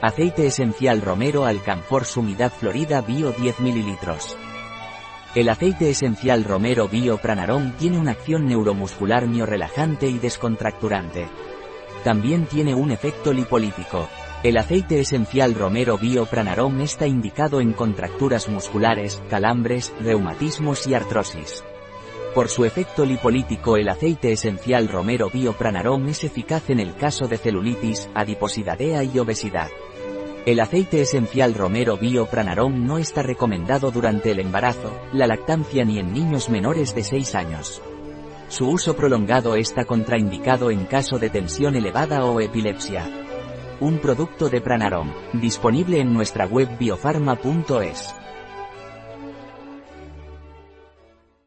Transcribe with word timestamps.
Aceite 0.00 0.46
esencial 0.46 1.00
romero 1.00 1.44
alcanfor 1.44 2.04
sumidad 2.04 2.52
florida 2.52 3.00
bio 3.00 3.32
10 3.32 3.58
ml. 3.58 3.98
El 5.34 5.48
aceite 5.48 5.90
esencial 5.90 6.44
romero 6.44 6.86
bio 6.86 7.18
pranarom 7.18 7.72
tiene 7.72 7.98
una 7.98 8.12
acción 8.12 8.46
neuromuscular 8.46 9.26
miorelajante 9.26 10.06
y 10.06 10.18
descontracturante. 10.18 11.26
También 12.04 12.46
tiene 12.46 12.76
un 12.76 12.92
efecto 12.92 13.32
lipolítico. 13.32 14.08
El 14.44 14.58
aceite 14.58 15.00
esencial 15.00 15.56
romero 15.56 15.98
bio 15.98 16.26
pranarom 16.26 16.80
está 16.80 17.08
indicado 17.08 17.60
en 17.60 17.72
contracturas 17.72 18.48
musculares, 18.48 19.20
calambres, 19.28 19.92
reumatismos 20.00 20.86
y 20.86 20.94
artrosis. 20.94 21.64
Por 22.36 22.48
su 22.48 22.64
efecto 22.64 23.04
lipolítico 23.04 23.76
el 23.76 23.88
aceite 23.88 24.30
esencial 24.30 24.86
romero 24.86 25.28
bio 25.28 25.54
pranarom 25.54 26.06
es 26.06 26.22
eficaz 26.22 26.70
en 26.70 26.78
el 26.78 26.94
caso 26.94 27.26
de 27.26 27.36
celulitis, 27.36 28.08
adiposidadea 28.14 29.02
y 29.02 29.18
obesidad. 29.18 29.68
El 30.46 30.60
aceite 30.60 31.02
esencial 31.02 31.54
romero 31.54 31.96
bio 31.96 32.26
pranarom 32.26 32.86
no 32.86 32.98
está 32.98 33.22
recomendado 33.22 33.90
durante 33.90 34.30
el 34.30 34.40
embarazo, 34.40 34.98
la 35.12 35.26
lactancia 35.26 35.84
ni 35.84 35.98
en 35.98 36.12
niños 36.12 36.48
menores 36.48 36.94
de 36.94 37.02
6 37.02 37.34
años. 37.34 37.82
Su 38.48 38.70
uso 38.70 38.96
prolongado 38.96 39.56
está 39.56 39.84
contraindicado 39.84 40.70
en 40.70 40.86
caso 40.86 41.18
de 41.18 41.28
tensión 41.28 41.76
elevada 41.76 42.24
o 42.24 42.40
epilepsia. 42.40 43.06
Un 43.80 43.98
producto 43.98 44.48
de 44.48 44.60
Pranarom, 44.60 45.12
disponible 45.34 46.00
en 46.00 46.14
nuestra 46.14 46.46
web 46.46 46.68
biofarma.es. 46.78 48.14